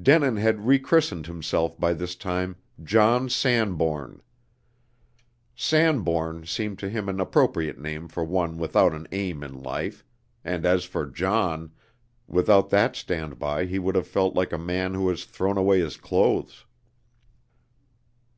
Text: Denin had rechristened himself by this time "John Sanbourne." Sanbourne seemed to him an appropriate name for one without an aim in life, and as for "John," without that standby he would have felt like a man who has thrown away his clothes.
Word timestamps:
Denin 0.00 0.36
had 0.36 0.64
rechristened 0.66 1.26
himself 1.26 1.78
by 1.78 1.92
this 1.92 2.14
time 2.16 2.56
"John 2.82 3.28
Sanbourne." 3.28 4.22
Sanbourne 5.54 6.46
seemed 6.46 6.78
to 6.78 6.88
him 6.88 7.06
an 7.06 7.20
appropriate 7.20 7.78
name 7.78 8.08
for 8.08 8.24
one 8.24 8.56
without 8.56 8.94
an 8.94 9.06
aim 9.12 9.42
in 9.44 9.62
life, 9.62 10.02
and 10.42 10.64
as 10.64 10.84
for 10.86 11.04
"John," 11.04 11.70
without 12.26 12.70
that 12.70 12.96
standby 12.96 13.66
he 13.66 13.78
would 13.78 13.94
have 13.94 14.08
felt 14.08 14.34
like 14.34 14.52
a 14.54 14.58
man 14.58 14.94
who 14.94 15.06
has 15.10 15.24
thrown 15.26 15.58
away 15.58 15.80
his 15.80 15.98
clothes. 15.98 16.64